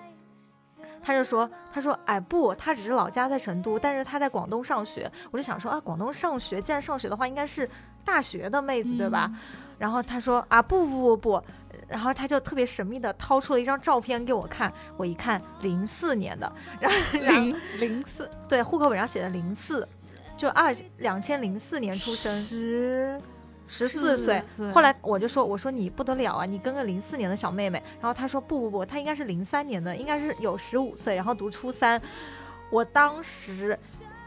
[1.05, 5.09] 他就说他说哎不，他只是老家在成都，但是他在广东上学。
[5.29, 7.69] 我就想说啊，广东上学，既然上学的话，应该是
[8.03, 9.31] 大学的妹子对吧？
[9.77, 11.43] 然后他说啊不不不不。
[11.87, 19.87] 然后他就特别神秘的掏出了一张照片给我看，我一看零四年的，然后零零四对，户口本上写的零四，
[20.35, 23.21] 就二两千零四年出生，十
[23.67, 24.41] 十四岁。
[24.73, 27.81] 后来我就说，我说你不得了啊，你跟个零四年的小妹妹。
[28.01, 32.01] 然后他说不不不，他应该是零三年的，应该是有十五岁，然后读初三。
[32.69, 33.77] 我当时。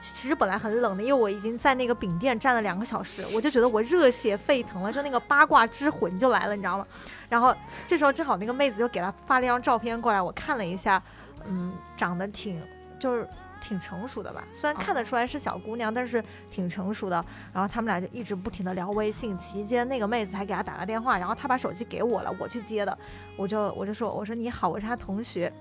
[0.01, 6.87] 其实本来很冷的，因为我已经在那个饼店站了两个小时，我就觉得我热血沸腾了，就那个八卦之魂就来了，你知道吗？
[7.29, 7.53] 然后
[7.85, 11.03] 这时候正好那个妹子就给他发了一张照片过来，我看了一下，
[11.47, 12.63] 嗯，长得挺
[12.97, 13.29] 就是
[13.61, 17.25] 挺成熟的吧，虽然看得出来是小姑娘，但是挺成熟的。
[17.53, 22.99] 然后他们俩就一直不停的聊微信，期间那个妹子还给他打了电话，然后他把手机给我了，我去接的，
[23.37, 25.53] 我就我就说我说你好，我是他同学。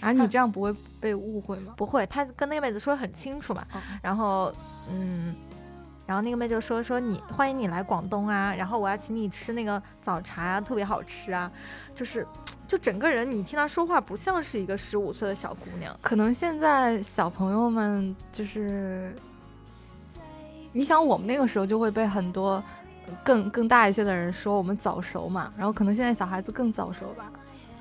[0.00, 1.72] 啊，你这样不会被误会吗？
[1.76, 3.64] 不会，他跟那个妹子说的很清楚嘛。
[4.02, 4.52] 然后，
[4.88, 5.34] 嗯，
[6.06, 11.50] 然后那个妹就说说你欢迎你来广东啊，然后我要请你吃那个早茶啊，特别好吃啊。
[11.94, 12.26] 就是，
[12.68, 15.96] 就整个人你听他说话不像是一个十五岁的小姑娘。
[16.02, 19.14] 可能现在小朋友们就是，
[20.72, 22.62] 你想我们那个时候就会被很多
[23.22, 27.30] 更更大一些的人说我们早熟嘛，然后可能现在小孩子更早熟吧。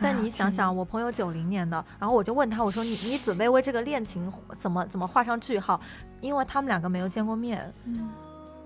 [0.03, 5.79] 但你想想，我朋友九零年的，然后我就问他，我说你你准备为这个恋情怎么怎么画上句号？
[6.19, 8.11] 因为他们两个没有见过面，嗯，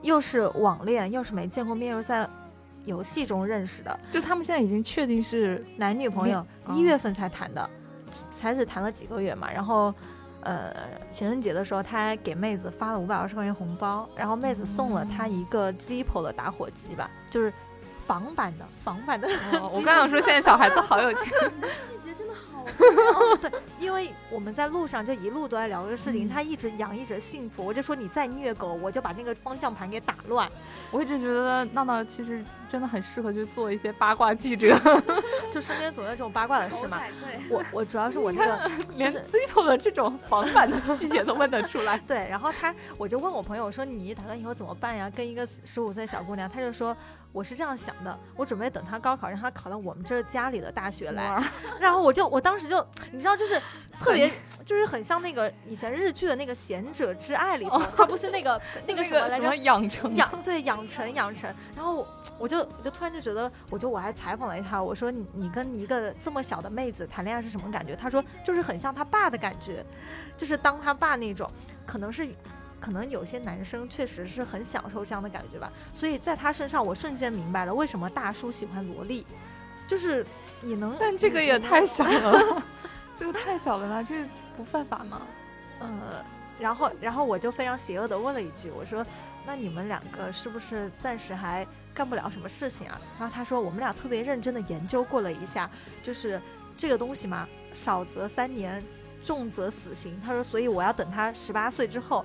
[0.02, 2.28] 又是网恋，又是没见过面，又在
[2.86, 7.70] 游戏中认识的，就他们现在已经确定是男女朋友，一月份才谈的，
[8.36, 9.52] 才只谈了几个月嘛。
[9.52, 9.94] 然后，
[10.42, 10.74] 呃，
[11.12, 17.54] 情人节的时候，他还给妹子发了五百二十块钱红包，然后妹子送了他一个 Zippo 的打火机吧，就是。
[18.08, 19.28] 仿版的，仿版的。
[19.60, 21.26] 哦 我刚想说，现在小孩子好有钱。
[21.70, 22.66] 细节真的好。
[23.38, 27.66] 对， 因为我们在路上就一路都在聊这个事情，他一直洋溢着幸福。
[27.66, 30.50] 我就说你再虐狗，我就把那个方向盘给打乱。
[30.90, 34.80] 我一直觉得闹闹其实真的很适合去做一些八卦记者，
[35.52, 37.02] 就身边总有这种八卦的事嘛。
[37.50, 41.98] 我我主要是我这个连 Zippo 的这种仿版的细节都问得出来。
[42.00, 45.10] 对，然后他我就问我朋友，我说你打算以后怎么办呀？
[45.10, 46.96] 跟一个十五岁小姑娘，他就说。
[47.38, 51.40] 我是这样想的，我准备等他高考，让他考到我们这家里的大学来，
[51.80, 53.62] 然后我就我当时就你知道，就是
[54.00, 54.28] 特别
[54.66, 59.56] 就是很像那个以前日剧的那个《贤者之爱》里头，他不是那个 那个什么来着？
[59.58, 61.54] 养成养对养成养成。
[61.76, 62.08] 然后
[62.40, 67.96] 我就我就突然就觉得，我就我还采访了一他，我说你你跟一个这么小的妹子谈恋爱是什么感觉？
[67.96, 69.86] 他说就是很像他爸的感觉，
[70.36, 71.48] 就是当他爸那种，
[71.86, 72.28] 可能是。
[72.80, 79.26] 可能有些男生确实是很享受这样的感觉吧，所以在他身上，我瞬间明白了为什么大叔喜欢萝莉，
[79.88, 80.26] 就是
[80.62, 82.64] 你能，但这个也太小了，
[83.18, 84.04] 这个太小了吧？
[84.04, 84.24] 这
[84.56, 85.22] 不犯法吗？
[85.80, 86.24] 呃，
[86.60, 89.06] 然后，然后我就非常邪恶的问了一句，我说，
[89.46, 93.02] 那你们两个是不是暂时还干不了什么事情啊？
[93.20, 95.70] 然后他说，我们俩特别认真的研究过了一下，
[96.04, 96.40] 就是
[96.78, 98.84] 这个东西嘛，少则三年，
[99.24, 100.20] 重则死刑。
[100.24, 102.24] 他说，所以我要等他十八岁之后。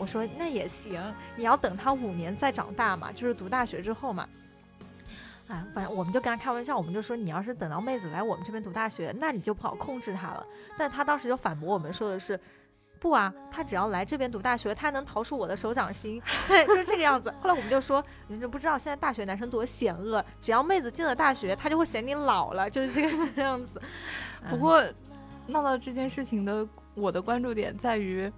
[0.00, 0.98] 我说那也行，
[1.36, 4.26] 你要等他五年再长大嘛，就是读大学之后嘛。
[5.48, 10.46] 哎，反正我们就跟他开玩笑，我们就说你要是等到妹子来我们这边读大学，那你就不好控制她了。
[10.78, 12.38] 但他当时就反驳我们说的是，
[12.98, 16.22] 不啊，他只要来这边读大学，他还能逃出我的手掌心。
[16.48, 17.34] 对，就是这个样子。
[17.40, 23.82] 后来我们就说，你就不知道现在大学男生多险恶，只要妹子进了大学，他就会嫌你老了，就是这个 样子。
[24.48, 24.82] 不过
[25.48, 28.32] 闹到这件事情的，我的关注点在于。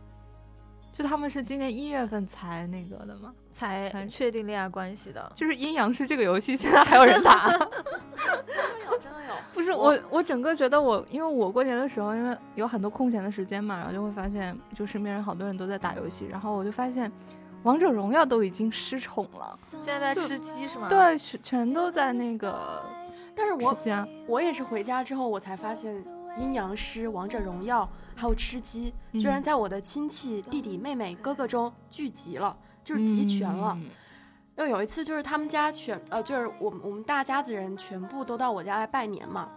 [0.92, 3.33] 就他们是今年一月份才那个的吗？
[3.50, 5.33] 才确定恋爱关系的。
[5.35, 7.48] 就是阴阳师这个游戏现在还有人打？
[8.46, 9.35] 真的有，真的有。
[9.55, 17.11] 不是我，我整个觉得我，因为我过年的时候，因为有很多空闲的时间嘛，然后就会发现，就身边人好多人都在打游戏，然后我就发现，
[17.62, 20.88] 王者荣耀都已经失宠了，现在在吃鸡是吗？
[20.88, 22.85] 对，全全都在那个。
[23.35, 23.74] 但是我
[24.26, 25.94] 我也是回家之后我才发现，
[26.37, 27.88] 阴阳师、王者荣耀。
[28.23, 33.77] 还有吃鸡，居然在我的亲戚弟弟妹妹哥哥中聚集了，就是集全了。
[34.55, 39.49] 又有一次，就是他们家全呃，就是我们我们大家子人全部都到我家来拜年嘛。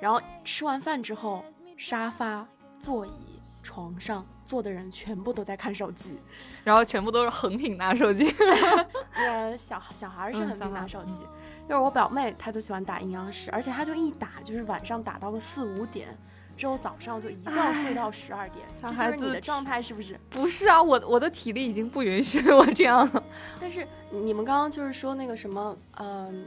[0.00, 1.44] 然后吃完饭之后，
[1.76, 2.44] 沙发、
[2.80, 6.18] 座椅、床上坐的人全部都在看手机，
[6.64, 8.34] 然后全部都是横屏拿手机。
[9.14, 11.20] 呃，小小孩是横屏拿手机，
[11.68, 16.18] 就是我表妹，她就喜欢打阴阳师，而且她就一打就是晚上打到个四五点。
[16.58, 20.18] 之后早上就一觉睡到十二点，这就是你的状态是不是？
[20.28, 23.22] 不是啊，我我的体力已经不允许我这样了。
[23.60, 26.44] 但是你们刚刚就是说那个什么，嗯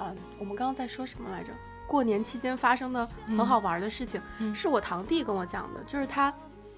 [0.00, 1.52] 嗯，我们刚刚在说什么来着？
[1.86, 4.20] 过年期间发生的很好玩的事情，
[4.54, 6.32] 是我堂弟跟我讲的，就是他，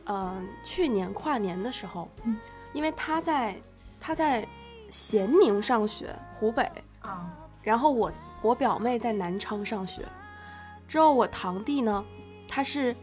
[0.07, 2.11] 嗯，去年跨年的时候，
[2.73, 3.57] 因为他在
[4.01, 4.45] 他在
[4.89, 6.69] 咸宁上学，湖北
[7.01, 7.31] 啊，
[7.63, 10.05] 然后我我表妹在南昌上学，
[10.89, 12.05] 之后我堂弟呢。
[12.51, 12.95] 他是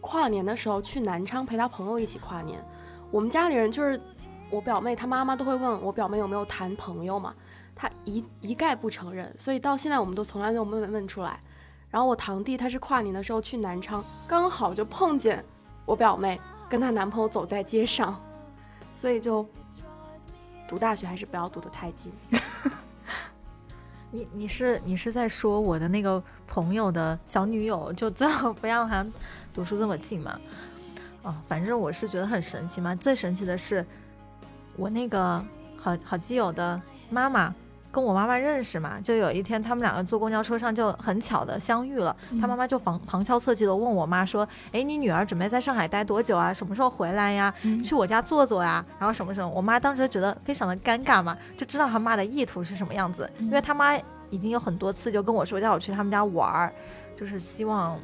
[0.00, 2.60] 跨年的时候去南昌陪他朋友一起跨年，
[3.12, 4.00] 我们家里人就是
[4.50, 7.32] 我表妹，她妈妈都会问我表妹有没有谈朋友嘛，
[7.76, 11.40] 她一一概不承认，所以到现在我们都从来没有问问出来。
[11.88, 15.44] 然后我堂弟他是跨年的时候去南昌，刚好就碰见
[15.86, 18.20] 我表妹跟她男朋友走在街上，
[18.90, 19.46] 所以就
[20.68, 22.12] 读大学还是不要读得太近。
[24.10, 29.06] 你你是你是在说我的那个朋友的小女友，就最好不要和
[29.54, 30.40] 读书这么近嘛？
[31.22, 32.94] 哦，反正我是觉得很神奇嘛。
[32.94, 33.84] 最神奇的是，
[34.76, 35.44] 我那个
[35.76, 37.54] 好好基友的妈妈。
[37.92, 42.16] 跟我妈妈认识嘛，就有一天他们两个坐公交车上就很巧的相遇了。
[42.40, 46.54] 他妈妈就旁旁敲侧击的问我妈说：“哎，你女儿准备在上海待多久啊？
[46.54, 47.52] 什么时候回来呀？
[47.82, 48.84] 去我家坐坐呀？
[48.98, 53.96] 然后什么什么？”我妈当时觉得非常的尴尬嘛，就知道他妈的意图是什么样子，因为他妈
[54.30, 56.72] 已经有很多次就跟我说叫我去他们家玩儿，
[57.18, 57.98] 就是希望。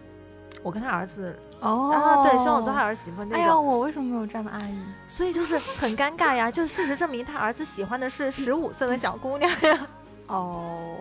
[0.62, 3.38] 我跟他儿子哦，对，希望我做他儿媳妇那种。
[3.38, 4.78] 哎呀，我为什么没有这样的阿姨？
[5.06, 6.50] 所以就是很尴尬呀。
[6.52, 9.86] 就事实证明，他儿子喜欢的是十五岁的小姑娘呀。
[10.26, 10.96] 哦，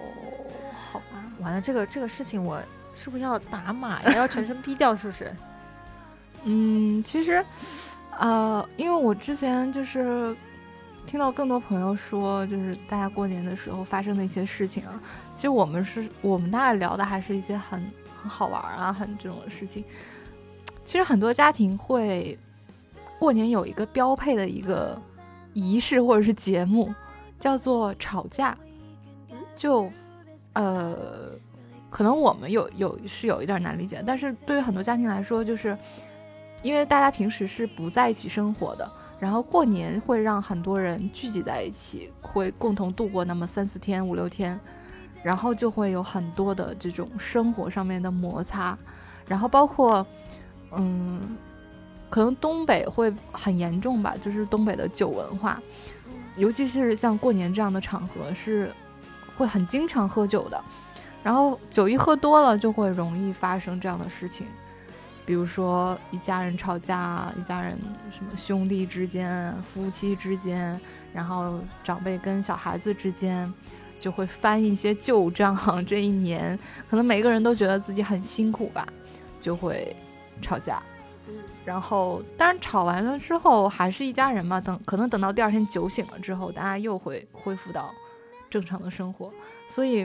[0.91, 2.61] 好吧，完了，这个这个事情我
[2.93, 4.11] 是不是要打码呀？
[4.15, 5.33] 要全身逼掉是不是？
[6.45, 7.43] 嗯，其实，
[8.19, 10.35] 呃，因为我之前就是
[11.07, 14.93] 听到更多朋友说，就是大家过年的时候发生的一些事情啊。
[15.35, 17.83] 其实我们是我们大概聊的还是一些很。
[18.27, 19.83] 好玩啊，很这种事情。
[20.83, 22.37] 其实很多家庭会
[23.19, 25.01] 过年有一个标配的一个
[25.53, 26.93] 仪式或者是节目，
[27.39, 28.57] 叫做吵架。
[29.55, 29.89] 就
[30.53, 31.31] 呃，
[31.89, 35.77] 可能我们有有是有一点难理解，但是对于很多家庭来说，就是
[36.61, 44.59] 因为大家平时是不在一起生活的，然后过年会让很多人聚集在一起，会共同度过那么三四天、五六天。
[45.25, 48.77] 然后就会有很多的这种生活上面的摩擦，
[49.27, 50.05] 然后包括，
[50.71, 51.35] 嗯，
[52.11, 55.59] 可能东北会很严重吧，就是东北的酒文化，
[56.35, 58.71] 尤其是像过年这样的场合是
[59.35, 60.63] 会很经常喝酒的，
[61.23, 64.45] 然后酒一喝多了就会容易发生这样的事情，
[65.25, 67.79] 比如说一家人吵架，一家人
[68.11, 70.79] 什么兄弟之间、夫妻之间，
[71.11, 73.51] 然后长辈跟小孩子之间。
[73.99, 76.57] 就会翻一些旧账， 这一年
[76.89, 78.85] 可能每个人都觉得自己很辛苦吧，
[79.39, 79.95] 就会
[80.41, 80.81] 吵架。
[81.65, 87.91] 然后当然吵完了之后还是一家人嘛，等可能等到第二天酒醒了之后，大家又会恢复到
[88.49, 89.33] 正常的生活。
[89.67, 90.03] 所以，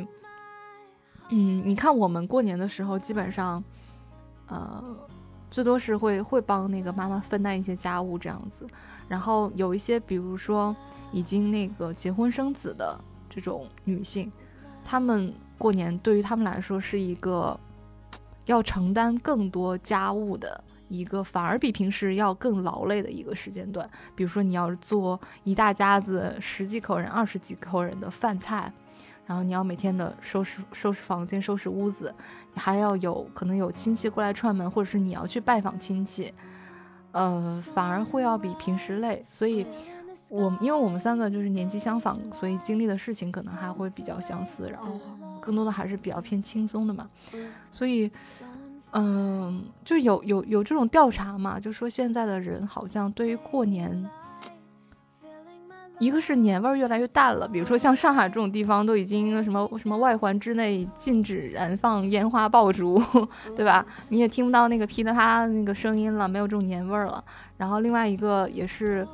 [1.28, 3.62] 嗯，你看我们过年的时候，基本上，
[4.46, 4.82] 呃，
[5.50, 8.66] 最多是会会帮那个妈妈分担一些家务这样子。
[9.06, 10.74] 然后有一些，比如说
[11.12, 12.98] 已经那个结婚生子的。
[13.30, 14.30] 这种女性，
[14.84, 17.58] 她们过年对于她们来说是一个
[18.46, 23.88] 要承担更多家务的一个，反而比平时要更劳累的一个时间段。
[24.16, 28.72] 比如说，你要做一大家子十几口人、二十几口人的饭菜，
[29.24, 32.12] 然后你要每天的收拾收拾房间、收拾屋子，
[32.52, 36.34] 你还要有可能有亲戚过来串门，或者是你要去拜访亲戚，
[37.12, 39.24] 呃，反而会要比平时累。
[39.30, 39.64] 所以，
[40.30, 44.98] 我因为我们三个就是年纪相仿，所以经历的事情可能还会比较相似，然后
[45.40, 47.06] 更多的还是比较偏轻松的嘛。
[47.70, 48.10] 所以，
[48.92, 54.08] 嗯，就有有有这种调查嘛，就说现在的人好像对于过年。
[55.98, 62.98] 一个是年味儿越来越淡了，比如说像上海这种地方，都已经什么什么外环之内禁止燃放烟花爆竹，
[63.54, 63.84] 对吧？
[64.08, 67.22] 你也听不到那个噼里啪啦的那个声音了，没有这种年味儿了。
[67.58, 69.06] 然后另外一个也是，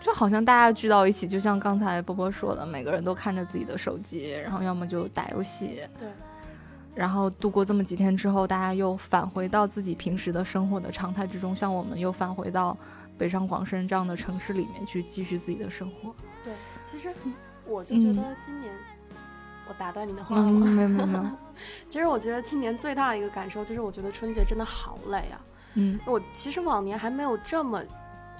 [0.00, 6.08] 就好像大家聚到一起，就像刚才波波说的，每个人都看着自己的手机，然后要么就打游戏，对。
[6.94, 12.76] 然后度过这么几天之后，大家又返回到自己平时的生活的常态之中，像我们又返回到。
[13.18, 16.14] 北上广深这样的城市里面去继续自己的生活。
[16.44, 16.52] 对，
[16.84, 17.08] 其实
[17.64, 18.70] 我就觉得今年，
[19.66, 20.42] 我打断你的话了。
[20.42, 21.24] 没有没有没有。
[21.88, 25.40] 其实我觉得今年最大的一个感受就是，我觉得春节真的好累啊。
[25.76, 25.98] 嗯。
[26.04, 27.82] 我其实往年还没有这么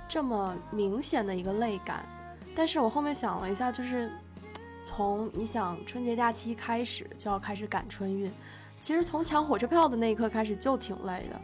[0.09, 2.04] 这么明显的一个累感，
[2.54, 4.11] 但是我后面想了一下，就是
[4.84, 8.30] 从你想春节假期开始就要开始赶春运，
[8.80, 11.40] 其实从抢火车票的那一刻开始就挺累的。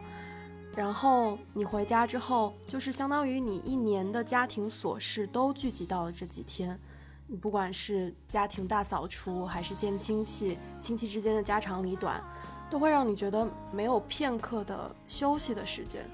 [0.75, 6.79] 然后你回家之后，就是相当于你一年的家庭琐事都聚集到了这几天。
[7.27, 12.23] 你不管是家庭大扫除，还是见亲戚，亲戚之间的家长里短，
[12.71, 16.05] 都会让你觉得没有片刻的休息的时间。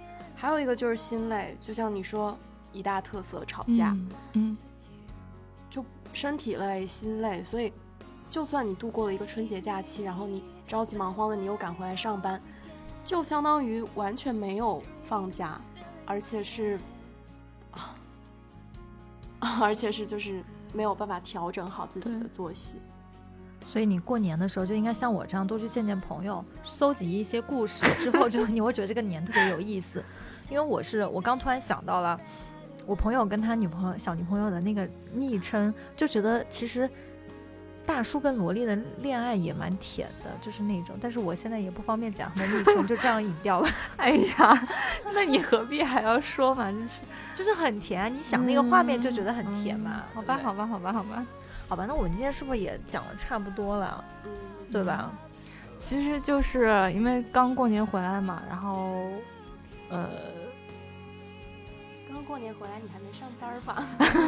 [0.41, 2.39] 还有一个就是心累，就像你说
[2.73, 3.97] 一大特色吵架，
[4.35, 4.57] 嗯，
[5.69, 7.43] 就身体累、心累。
[7.43, 7.73] 所以，
[8.29, 12.41] 就算你度过了一个春节假期，然后你着急忙慌的，你又赶回来上班。
[13.05, 15.61] 就相当于完全没有放假，
[16.07, 16.79] 而且是
[17.73, 17.97] 啊，
[19.61, 20.41] 而且是就是
[20.73, 22.77] 没有办法调整好自己的作息。
[23.67, 30.01] 所以你过年的时候就应该像我这样多去见见朋友，搜集一些故事，之后就 你会觉得这个年特别有意思。
[30.49, 32.19] 因为我是我刚突然想到了，
[32.87, 36.89] 我朋友跟他女朋友小女朋友的那个昵称，就觉得其实。
[37.87, 43.69] 大叔跟萝莉的恋爱也蛮甜的，就是那种，但是我现在也不方便讲他的昵称，就这样隐掉了。
[43.97, 44.69] 哎呀，
[45.15, 46.71] 那你何必还要说嘛？
[46.71, 47.01] 就是，
[47.35, 50.03] 就是很甜，你想那个画面就觉得很甜嘛。
[50.13, 51.27] 好吧，好吧，好吧，好吧，
[51.67, 54.05] 好吧，那我们今天是不是也讲的差不多了？
[54.27, 54.31] 嗯，
[54.71, 55.11] 对吧？
[55.81, 59.09] 其实就是因为刚过年回来嘛，然后，
[59.91, 60.09] 呃。
[62.11, 63.87] 刚过年回来你还没上班吧？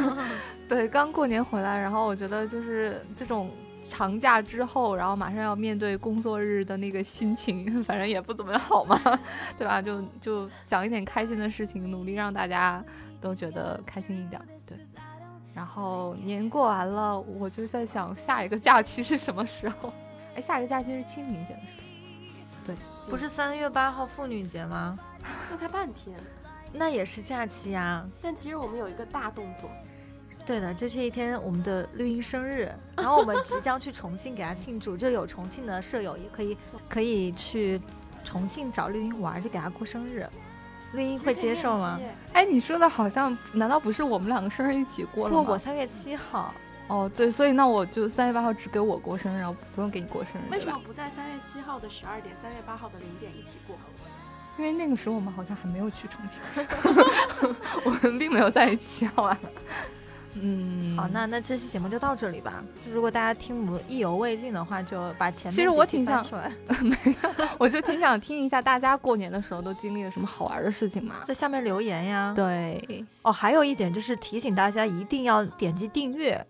[0.69, 3.51] 对，刚过年回来，然后我觉得就是这种
[3.83, 8.99] 长假之后，然后马上要面对工作日的那个心情， 反正也不怎么好嘛，
[9.57, 9.81] 对吧？
[9.81, 12.83] 就就讲一点开心的事情，努力让大家
[13.19, 14.41] 都觉得开心一点。
[14.67, 14.77] 对，
[15.53, 19.91] 然后年过完了，我就在想下一个假期是什么时候？
[20.35, 21.90] 哎，下一个假期是清明节的时候。
[22.65, 22.75] 对，
[23.09, 24.97] 不是三月八号妇女节吗？
[25.49, 26.15] 那才半天。
[26.73, 29.69] 那也是假期呀，但其实我们有一个大动作。
[30.45, 36.57] 对的，就这一天我们的绿茵生日， 然后我们即将去重庆给他庆祝，就有重庆的舍友也可以
[36.89, 37.79] 可以去
[38.23, 40.27] 重庆找绿茵玩，就给他过生日。
[40.93, 41.99] 绿茵会接受吗？
[42.33, 45.43] 哎，你说的好像，难道不是我们两个生日一起过了吗？
[45.43, 46.53] 不，我三月七号。
[46.91, 50.51] 哦，对，所以那我就三月八号只给我过生日，然后不用给你过生日。
[50.51, 53.77] 为什么不在三月七号的十二点，三月八号的零点一起过？
[54.57, 59.39] 因为那个时候我们好像还没有去重庆， 我们并没有在一起，好吧？
[60.33, 62.63] 嗯，好，那那这期节目就到这里吧。
[62.89, 66.49] 如果大家听我们意犹未尽的话，就把前面其实我挺想出来，
[66.81, 72.31] 没有，我就挺想听一下大家过年的时候都经历了什么好玩的事情嘛，在下面留言呀。
[72.33, 76.45] 对，哦，还有一点就是提醒大家一定要点击订阅。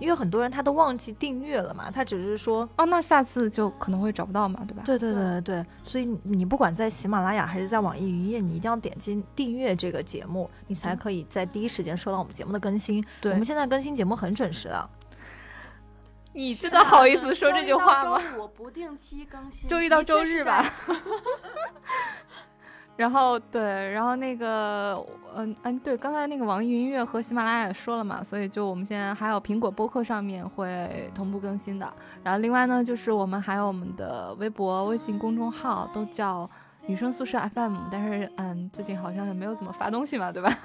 [0.00, 4.82] 因为很多人他都忘记订阅了嘛，他只是说哦，那下次就可能会找不到嘛，对吧？
[4.84, 13.04] 对对对对对，所以你不管在喜马拉雅还是在网易云音乐，你一定要点击订阅这个节目，你才可以在第一时间收到我们节目的更新。
[13.20, 14.90] 对，我们现在更新节目很准时的。
[16.36, 18.20] 你真的好意思说这句话吗？
[18.36, 20.64] 我不定期更新， 周一到周日吧。
[22.96, 31.92] 然后对，然后那个，嗯嗯，对，刚才那个网易云音乐和喜马拉雅也说了嘛，所以就我们现在还有苹果播客上面会同步更新的。
[32.22, 36.48] 然后另外呢，就是我们还有我们的微博、微信公众号都叫
[36.86, 40.56] 女生宿舍 FM，但是嗯，最近好像也没有怎么发东西嘛，对吧？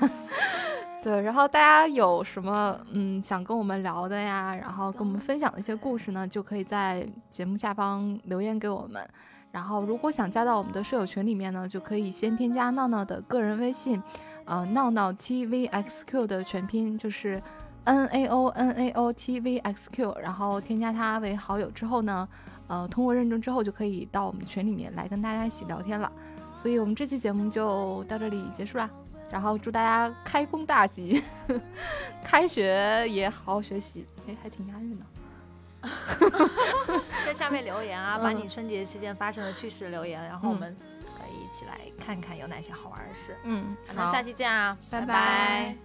[1.02, 9.02] 对，然后大家有什么嗯想跟我们聊的呀，然后跟我们分享的一些故事呢，就可以在节目下方留言给我们。
[9.52, 14.02] 然后，如果想加到我们的舍友群里面呢，就可以先添加闹闹的个人微信，
[14.45, 17.41] 呃，闹闹 tvxq 的全拼就是
[17.86, 22.28] N A O N A O T V X Q，然后添加他为好友之后呢，
[22.68, 26.12] 呃，通过认证之后就可以到我们群里面来跟大家一起聊天了。
[26.56, 28.88] 所以我们这期节目就到这里结束啦，
[29.32, 31.24] 然后祝大家开工大吉，
[32.24, 35.06] 开学也好好学习，哎，还挺押韵的。
[37.26, 38.24] 在下面留言啊，嗯。
[38.24, 40.76] 把你春节期间发生的趣事留言，然后我们
[41.18, 43.36] 可以一起来看看有哪些好玩的事。
[43.44, 45.08] 嗯，好那下期见啊，拜拜。
[45.08, 45.76] 拜